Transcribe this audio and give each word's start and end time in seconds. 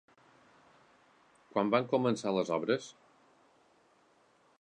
Quan 1.51 1.69
van 1.75 1.85
començar 1.91 2.33
les 2.37 2.51
obres? 2.57 2.87